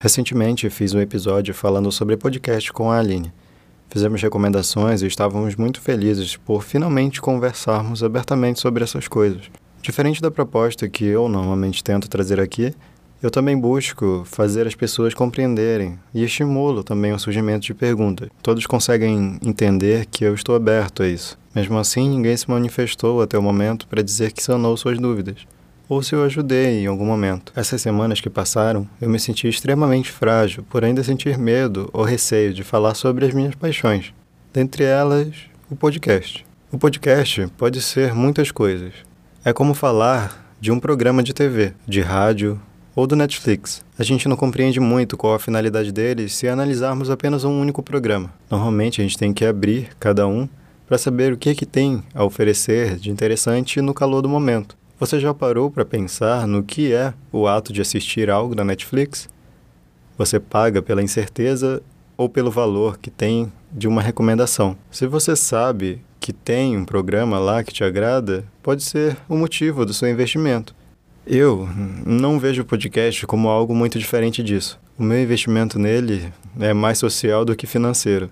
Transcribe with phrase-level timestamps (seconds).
[0.00, 3.32] Recentemente fiz um episódio falando sobre podcast com a Aline.
[3.90, 9.50] Fizemos recomendações e estávamos muito felizes por finalmente conversarmos abertamente sobre essas coisas.
[9.82, 12.72] Diferente da proposta que eu normalmente tento trazer aqui,
[13.20, 18.28] eu também busco fazer as pessoas compreenderem e estimulo também o surgimento de perguntas.
[18.40, 21.36] Todos conseguem entender que eu estou aberto a isso.
[21.52, 25.44] Mesmo assim, ninguém se manifestou até o momento para dizer que sanou suas dúvidas
[25.88, 27.52] ou se eu ajudei em algum momento.
[27.56, 32.52] Essas semanas que passaram, eu me senti extremamente frágil por ainda sentir medo ou receio
[32.52, 34.12] de falar sobre as minhas paixões.
[34.52, 35.34] Dentre elas,
[35.70, 36.44] o podcast.
[36.70, 38.92] O podcast pode ser muitas coisas.
[39.44, 42.60] É como falar de um programa de TV, de rádio
[42.94, 43.84] ou do Netflix.
[43.98, 48.32] A gente não compreende muito qual a finalidade deles se analisarmos apenas um único programa.
[48.50, 50.48] Normalmente a gente tem que abrir cada um
[50.86, 54.76] para saber o que é que tem a oferecer de interessante no calor do momento.
[55.00, 59.28] Você já parou para pensar no que é o ato de assistir algo na Netflix?
[60.16, 61.80] Você paga pela incerteza
[62.16, 64.76] ou pelo valor que tem de uma recomendação.
[64.90, 69.86] Se você sabe que tem um programa lá que te agrada, pode ser o motivo
[69.86, 70.74] do seu investimento.
[71.24, 71.68] Eu
[72.04, 74.80] não vejo o podcast como algo muito diferente disso.
[74.98, 78.28] O meu investimento nele é mais social do que financeiro.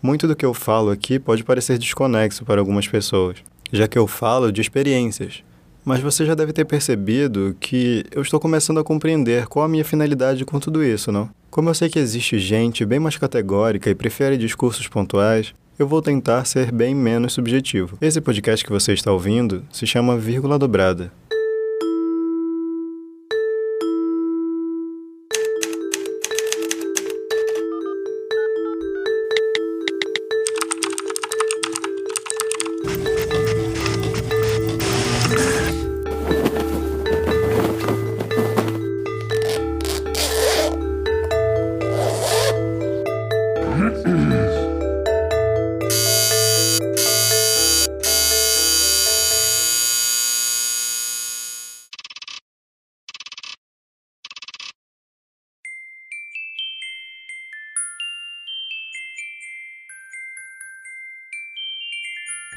[0.00, 4.06] Muito do que eu falo aqui pode parecer desconexo para algumas pessoas, já que eu
[4.06, 5.42] falo de experiências,
[5.88, 9.82] mas você já deve ter percebido que eu estou começando a compreender qual a minha
[9.82, 11.30] finalidade com tudo isso, não?
[11.50, 16.02] Como eu sei que existe gente bem mais categórica e prefere discursos pontuais, eu vou
[16.02, 17.96] tentar ser bem menos subjetivo.
[18.02, 21.10] Esse podcast que você está ouvindo se chama Vírgula Dobrada.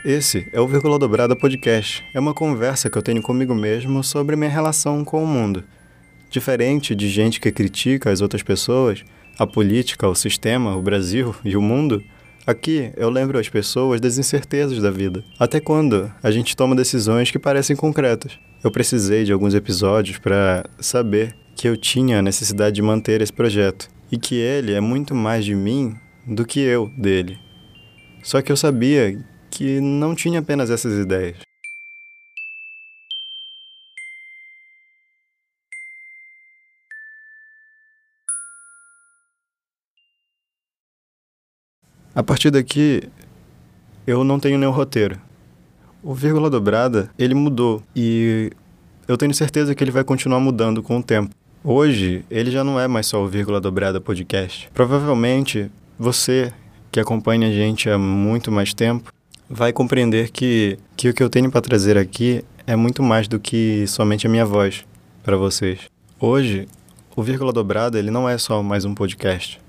[0.03, 2.03] Esse é o Vírgula Dobrada Podcast.
[2.11, 5.63] É uma conversa que eu tenho comigo mesmo sobre minha relação com o mundo.
[6.27, 9.03] Diferente de gente que critica as outras pessoas,
[9.37, 12.03] a política, o sistema, o Brasil e o mundo,
[12.47, 15.23] aqui eu lembro as pessoas das incertezas da vida.
[15.37, 18.39] Até quando a gente toma decisões que parecem concretas.
[18.63, 23.31] Eu precisei de alguns episódios para saber que eu tinha a necessidade de manter esse
[23.31, 25.95] projeto e que ele é muito mais de mim
[26.25, 27.37] do que eu dele.
[28.23, 29.15] Só que eu sabia
[29.51, 31.37] que não tinha apenas essas ideias.
[42.15, 43.03] A partir daqui,
[44.05, 45.19] eu não tenho nenhum roteiro.
[46.03, 48.51] O vírgula dobrada, ele mudou e
[49.07, 51.33] eu tenho certeza que ele vai continuar mudando com o tempo.
[51.63, 54.69] Hoje, ele já não é mais só o vírgula dobrada podcast.
[54.73, 56.51] Provavelmente, você
[56.91, 59.13] que acompanha a gente há muito mais tempo
[59.51, 63.37] vai compreender que, que o que eu tenho para trazer aqui é muito mais do
[63.37, 64.85] que somente a minha voz
[65.21, 65.81] para vocês.
[66.17, 66.67] Hoje,
[67.15, 69.59] o Vírgula Dobrada ele não é só mais um podcast.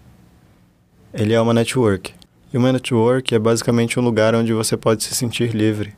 [1.12, 2.14] Ele é uma network.
[2.52, 5.92] E uma network é basicamente um lugar onde você pode se sentir livre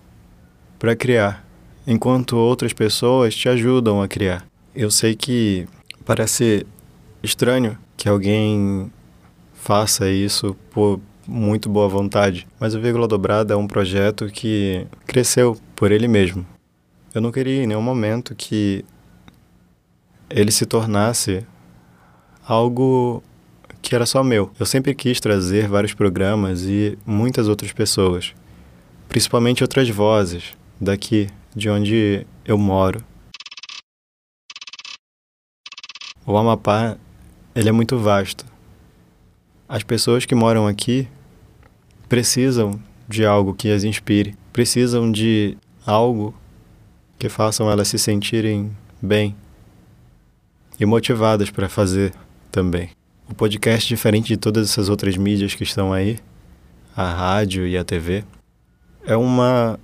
[0.78, 1.46] para criar,
[1.86, 4.46] enquanto outras pessoas te ajudam a criar.
[4.74, 5.66] Eu sei que
[6.06, 6.66] parece
[7.22, 8.90] estranho que alguém
[9.52, 15.56] faça isso por muito boa vontade, mas o Vírgula Dobrada é um projeto que cresceu
[15.74, 16.46] por ele mesmo.
[17.14, 18.84] Eu não queria em nenhum momento que
[20.28, 21.46] ele se tornasse
[22.46, 23.22] algo
[23.80, 24.50] que era só meu.
[24.58, 28.34] Eu sempre quis trazer vários programas e muitas outras pessoas,
[29.08, 33.04] principalmente outras vozes daqui de onde eu moro.
[36.26, 36.96] O Amapá,
[37.54, 38.53] ele é muito vasto.
[39.68, 41.08] As pessoas que moram aqui
[42.08, 42.78] precisam
[43.08, 45.56] de algo que as inspire, precisam de
[45.86, 46.34] algo
[47.18, 48.70] que façam elas se sentirem
[49.00, 49.34] bem
[50.78, 52.12] e motivadas para fazer
[52.50, 52.90] também.
[53.28, 56.18] O podcast, diferente de todas essas outras mídias que estão aí,
[56.94, 58.22] a rádio e a TV,
[59.06, 59.78] é uma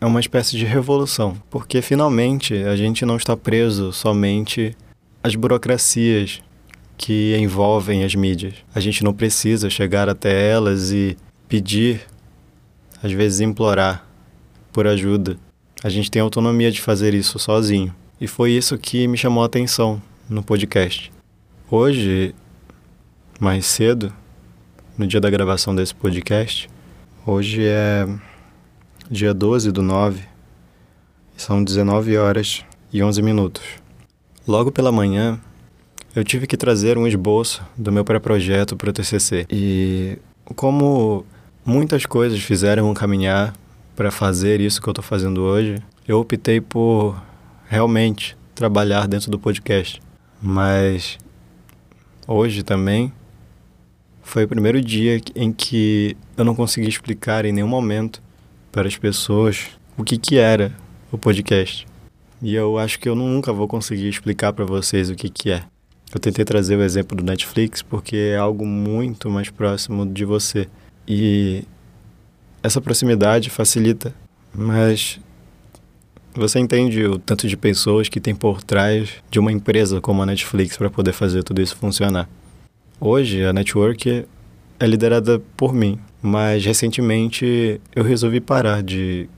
[0.00, 4.76] é uma espécie de revolução, porque finalmente a gente não está preso somente
[5.22, 6.42] às burocracias
[6.96, 8.54] que envolvem as mídias.
[8.74, 11.16] A gente não precisa chegar até elas e
[11.48, 12.02] pedir,
[13.02, 14.06] às vezes implorar
[14.72, 15.36] por ajuda.
[15.82, 17.94] A gente tem autonomia de fazer isso sozinho.
[18.20, 21.12] E foi isso que me chamou a atenção no podcast.
[21.68, 22.34] Hoje,
[23.40, 24.12] mais cedo,
[24.96, 26.70] no dia da gravação desse podcast,
[27.26, 28.06] hoje é
[29.10, 30.22] dia 12 do 9,
[31.36, 33.62] são 19 horas e 11 minutos.
[34.46, 35.40] Logo pela manhã,
[36.14, 39.46] eu tive que trazer um esboço do meu pré-projeto para o TCC.
[39.50, 40.18] E
[40.54, 41.24] como
[41.64, 43.54] muitas coisas fizeram caminhar
[43.96, 45.76] para fazer isso que eu estou fazendo hoje,
[46.06, 47.20] eu optei por
[47.66, 50.02] realmente trabalhar dentro do podcast.
[50.40, 51.18] Mas
[52.26, 53.12] hoje também
[54.22, 58.22] foi o primeiro dia em que eu não consegui explicar em nenhum momento
[58.70, 60.72] para as pessoas o que, que era
[61.10, 61.86] o podcast.
[62.42, 65.71] E eu acho que eu nunca vou conseguir explicar para vocês o que, que é.
[66.14, 70.68] Eu tentei trazer o exemplo do Netflix porque é algo muito mais próximo de você.
[71.08, 71.64] E
[72.62, 74.14] essa proximidade facilita,
[74.54, 75.18] mas
[76.34, 80.26] você entende o tanto de pessoas que tem por trás de uma empresa como a
[80.26, 82.28] Netflix para poder fazer tudo isso funcionar.
[83.00, 84.26] Hoje, a network
[84.78, 89.28] é liderada por mim, mas recentemente eu resolvi parar de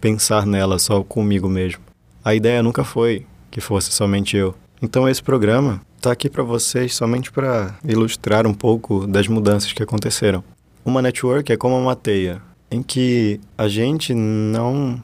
[0.00, 1.80] pensar nela só comigo mesmo.
[2.24, 4.54] A ideia nunca foi que fosse somente eu.
[4.82, 9.82] Então esse programa está aqui para vocês somente para ilustrar um pouco das mudanças que
[9.82, 10.42] aconteceram.
[10.82, 15.00] Uma network é como uma teia, em que a gente não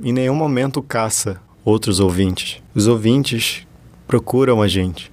[0.00, 2.62] em nenhum momento caça outros ouvintes.
[2.72, 3.66] Os ouvintes
[4.06, 5.12] procuram a gente.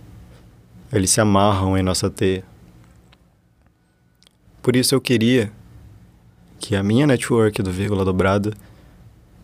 [0.91, 2.43] Eles se amarram em nossa teia.
[4.61, 5.51] Por isso eu queria
[6.59, 8.53] que a minha network do Vírgula Dobrada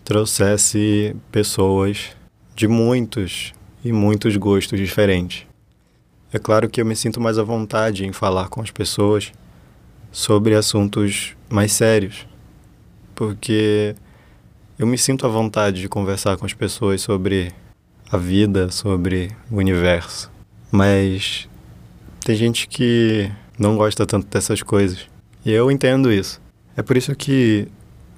[0.05, 2.11] trouxesse pessoas
[2.55, 3.53] de muitos
[3.83, 5.48] e muitos gostos diferentes.
[6.31, 9.31] É claro que eu me sinto mais à vontade em falar com as pessoas
[10.11, 12.27] sobre assuntos mais sérios,
[13.15, 13.95] porque
[14.77, 17.51] eu me sinto à vontade de conversar com as pessoas sobre
[18.11, 20.31] a vida, sobre o universo.
[20.71, 21.49] Mas
[22.23, 25.07] tem gente que não gosta tanto dessas coisas.
[25.43, 26.39] E eu entendo isso.
[26.77, 27.67] É por isso que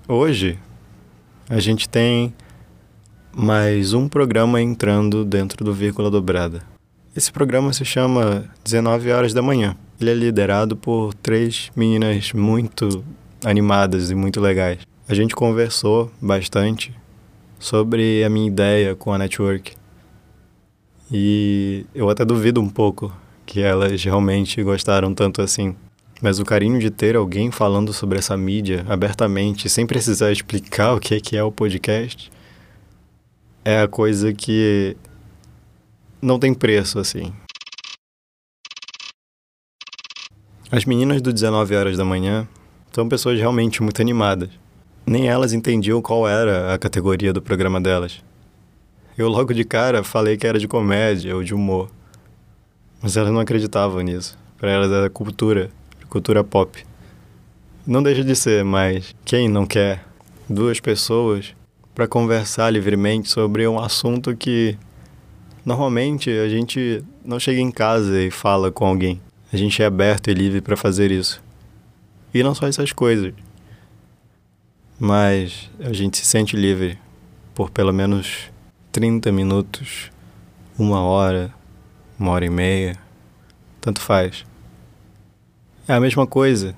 [0.06, 0.60] hoje
[1.50, 2.34] a gente tem
[3.34, 6.71] mais um programa entrando dentro do Vírgula Dobrada.
[7.14, 9.76] Esse programa se chama 19 Horas da Manhã.
[10.00, 13.04] Ele é liderado por três meninas muito
[13.44, 14.80] animadas e muito legais.
[15.10, 16.96] A gente conversou bastante
[17.60, 19.74] sobre a minha ideia com a network.
[21.12, 23.12] E eu até duvido um pouco
[23.46, 25.76] que elas realmente gostaram tanto assim.
[26.22, 31.00] Mas o carinho de ter alguém falando sobre essa mídia abertamente, sem precisar explicar o
[31.02, 32.32] que é, que é o podcast,
[33.66, 34.96] é a coisa que
[36.22, 37.34] não tem preço, assim.
[40.72, 42.48] As meninas do 19 horas da manhã
[42.92, 44.50] são pessoas realmente muito animadas.
[45.06, 48.24] Nem elas entendiam qual era a categoria do programa delas.
[49.18, 51.90] Eu logo de cara falei que era de comédia ou de humor.
[53.02, 54.38] Mas elas não acreditavam nisso.
[54.58, 55.72] Para elas era cultura
[56.12, 56.86] cultura pop.
[57.88, 60.06] Não deixa de ser, mas quem não quer
[60.48, 61.56] duas pessoas
[61.96, 64.78] para conversar livremente sobre um assunto que
[65.66, 69.22] normalmente a gente não chega em casa e fala com alguém.
[69.52, 71.42] A gente é aberto e livre para fazer isso.
[72.34, 73.34] E não só essas coisas,
[74.98, 76.98] mas a gente se sente livre
[77.54, 78.50] por pelo menos
[78.92, 80.12] 30 minutos,
[80.78, 81.54] uma hora,
[82.18, 82.98] uma hora e meia,
[83.82, 84.46] tanto faz.
[85.88, 86.76] É a mesma coisa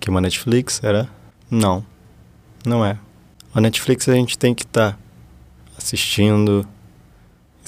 [0.00, 1.08] que uma Netflix, era?
[1.50, 1.84] Não,
[2.64, 2.98] não é.
[3.54, 4.98] A Netflix a gente tem que estar tá
[5.76, 6.66] assistindo,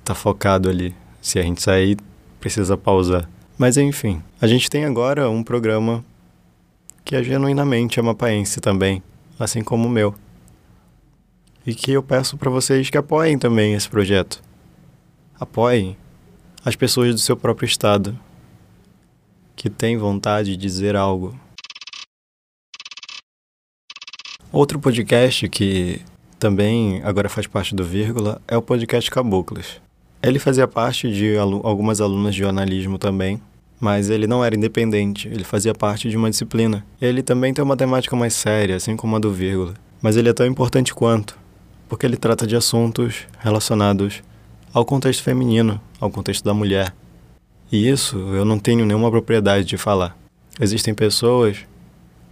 [0.04, 0.94] tá focado ali.
[1.20, 1.96] Se a gente sair,
[2.40, 3.28] precisa pausar.
[3.56, 6.04] Mas enfim, a gente tem agora um programa
[7.04, 9.02] que é genuinamente amapaense também,
[9.38, 10.14] assim como o meu.
[11.64, 14.42] E que eu peço para vocês que apoiem também esse projeto.
[15.38, 15.96] Apoiem
[16.64, 18.18] as pessoas do seu próprio estado,
[19.54, 21.38] que tem vontade de dizer algo.
[24.50, 26.00] Outro podcast que
[26.38, 29.80] também agora faz parte do Vírgula é o podcast Caboclas.
[30.22, 33.42] Ele fazia parte de alu algumas alunas de jornalismo também,
[33.80, 36.86] mas ele não era independente, ele fazia parte de uma disciplina.
[37.00, 40.32] Ele também tem uma temática mais séria, assim como a do Vírgula, mas ele é
[40.32, 41.36] tão importante quanto,
[41.88, 44.22] porque ele trata de assuntos relacionados
[44.72, 46.94] ao contexto feminino, ao contexto da mulher.
[47.72, 50.16] E isso eu não tenho nenhuma propriedade de falar.
[50.60, 51.66] Existem pessoas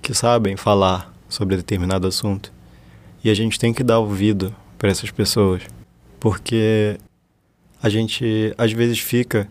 [0.00, 2.52] que sabem falar sobre determinado assunto
[3.24, 5.62] e a gente tem que dar ouvido para essas pessoas,
[6.20, 6.96] porque
[7.82, 9.48] a gente às vezes fica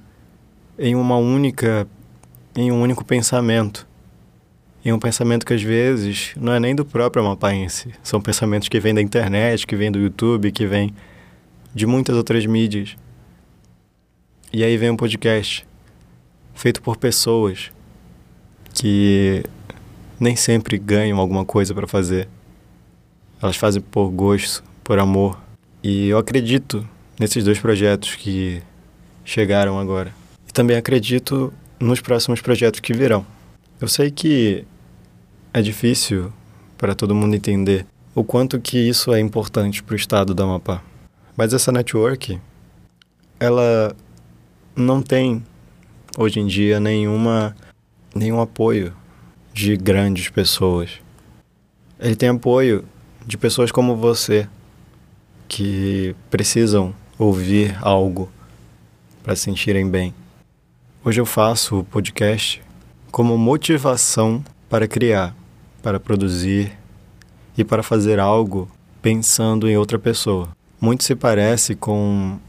[0.77, 1.87] em uma única
[2.55, 3.87] em um único pensamento.
[4.83, 7.93] Em um pensamento que às vezes não é nem do próprio amapaense.
[8.01, 10.93] São pensamentos que vêm da internet, que vêm do YouTube, que vêm
[11.73, 12.95] de muitas outras mídias.
[14.53, 15.67] E aí vem um podcast
[16.53, 17.71] feito por pessoas
[18.73, 19.43] que
[20.19, 22.27] nem sempre ganham alguma coisa para fazer.
[23.41, 25.39] Elas fazem por gosto, por amor.
[25.83, 26.87] E eu acredito
[27.19, 28.63] nesses dois projetos que
[29.25, 30.13] chegaram agora.
[30.47, 33.25] E também acredito nos próximos projetos que virão.
[33.79, 34.65] Eu sei que
[35.53, 36.31] é difícil
[36.77, 37.85] para todo mundo entender
[38.15, 40.81] o quanto que isso é importante para o estado do Amapá.
[41.35, 42.39] Mas essa network,
[43.39, 43.95] ela
[44.75, 45.43] não tem
[46.17, 47.55] hoje em dia nenhuma
[48.13, 48.93] nenhum apoio
[49.53, 50.89] de grandes pessoas.
[51.99, 52.83] Ele tem apoio
[53.25, 54.47] de pessoas como você
[55.47, 58.31] que precisam ouvir algo
[59.21, 60.13] para se sentirem bem.
[61.03, 62.61] Hoje eu faço o podcast
[63.11, 65.35] como motivação para criar,
[65.83, 66.71] para produzir
[67.57, 68.71] e para fazer algo
[69.01, 70.47] pensando em outra pessoa.
[70.79, 72.39] Muito se parece com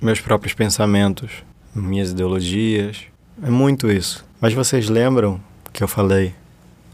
[0.00, 1.30] meus próprios pensamentos,
[1.74, 3.02] minhas ideologias.
[3.42, 4.24] É muito isso.
[4.40, 5.38] Mas vocês lembram
[5.70, 6.34] que eu falei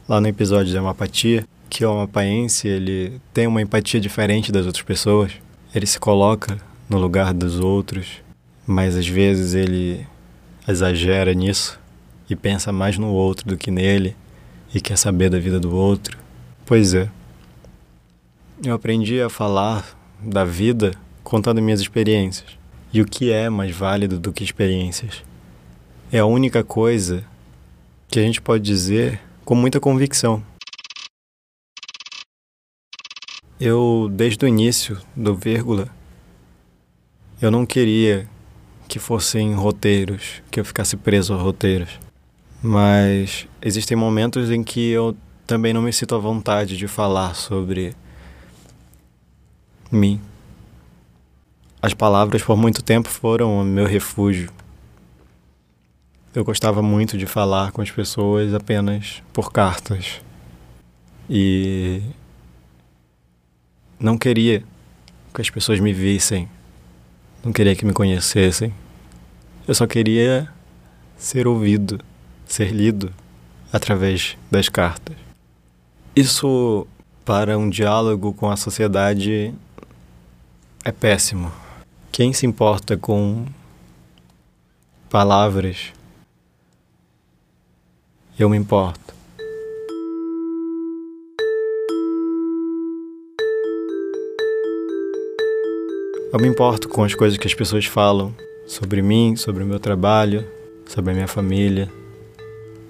[0.08, 4.84] lá no episódio de amapatia que o amapaense ele tem uma empatia diferente das outras
[4.84, 5.32] pessoas?
[5.72, 6.58] Ele se coloca
[6.90, 8.20] no lugar dos outros,
[8.66, 10.04] mas às vezes ele
[10.66, 11.78] exagera nisso
[12.28, 14.16] e pensa mais no outro do que nele
[14.74, 16.18] e quer saber da vida do outro.
[16.66, 17.08] Pois é.
[18.62, 20.92] Eu aprendi a falar da vida
[21.22, 22.58] contando minhas experiências.
[22.92, 25.22] E o que é mais válido do que experiências?
[26.10, 27.24] É a única coisa
[28.08, 30.42] que a gente pode dizer com muita convicção.
[33.60, 35.88] Eu, desde o início do vírgula,
[37.40, 38.28] eu não queria
[38.86, 41.98] que fossem roteiros, que eu ficasse preso a roteiros.
[42.62, 45.16] Mas existem momentos em que eu
[45.46, 47.94] também não me sinto à vontade de falar sobre
[49.90, 50.20] mim.
[51.80, 54.52] As palavras por muito tempo foram o meu refúgio.
[56.34, 60.20] Eu gostava muito de falar com as pessoas apenas por cartas.
[61.28, 62.02] E
[63.98, 64.62] não queria
[65.32, 66.48] que as pessoas me vissem
[67.42, 68.72] não queria que me conhecessem.
[69.66, 70.48] Eu só queria
[71.16, 72.00] ser ouvido,
[72.46, 73.12] ser lido
[73.72, 75.16] através das cartas.
[76.14, 76.86] Isso,
[77.24, 79.54] para um diálogo com a sociedade,
[80.84, 81.52] é péssimo.
[82.10, 83.46] Quem se importa com
[85.08, 85.92] palavras?
[88.38, 89.19] Eu me importo.
[96.32, 98.32] Eu me importo com as coisas que as pessoas falam
[98.64, 100.46] sobre mim, sobre o meu trabalho,
[100.86, 101.90] sobre a minha família.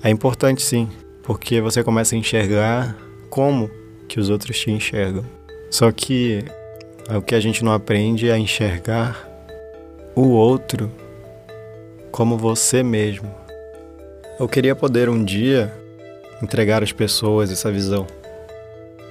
[0.02, 0.90] É importante sim,
[1.22, 2.94] porque você começa a enxergar
[3.30, 3.70] como
[4.06, 5.24] que os outros te enxergam.
[5.70, 6.44] Só que
[7.08, 9.26] o que a gente não aprende é a enxergar
[10.14, 10.92] o outro
[12.12, 13.34] como você mesmo.
[14.38, 15.72] Eu queria poder um dia
[16.42, 18.06] entregar às pessoas essa visão.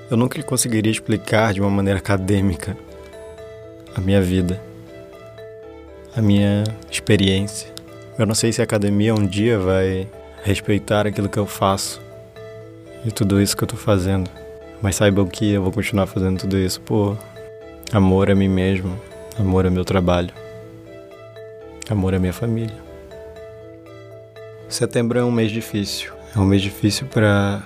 [0.08, 2.78] Eu nunca conseguiria explicar de uma maneira acadêmica
[4.00, 4.60] a minha vida,
[6.16, 7.70] a minha experiência.
[8.18, 10.08] Eu não sei se a academia um dia vai
[10.42, 12.02] respeitar aquilo que eu faço
[13.06, 14.30] e tudo isso que eu tô fazendo.
[14.82, 17.18] Mas saibam que eu vou continuar fazendo tudo isso por
[17.92, 18.98] amor a mim mesmo,
[19.38, 20.34] amor ao meu trabalho,
[21.90, 22.76] amor à minha família.
[24.70, 26.14] Setembro é um mês difícil.
[26.34, 27.64] É um mês difícil para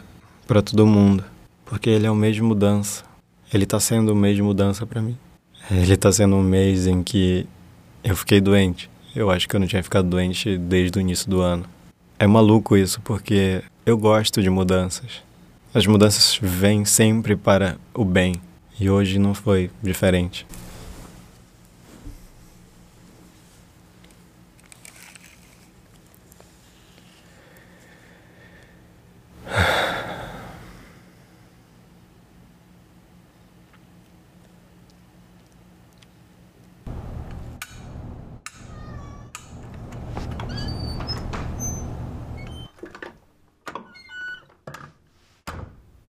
[0.48, 1.24] para todo mundo,
[1.63, 3.04] porque ele é um mês de mudança.
[3.54, 5.16] Ele tá sendo um mês de mudança para mim.
[5.72, 7.48] Ele tá sendo um mês em que
[8.03, 8.89] eu fiquei doente.
[9.15, 11.65] Eu acho que eu não tinha ficado doente desde o início do ano.
[12.20, 15.22] É maluco isso, porque eu gosto de mudanças.
[15.74, 18.36] As mudanças vêm sempre para o bem.
[18.79, 20.46] E hoje não foi diferente.